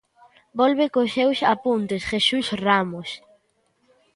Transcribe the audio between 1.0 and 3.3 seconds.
seus apuntes Jesús Ramos.